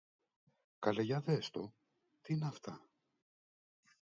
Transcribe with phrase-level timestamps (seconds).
[0.79, 1.73] Καλέ για δες το!
[2.21, 2.87] Τι είναι αυτά!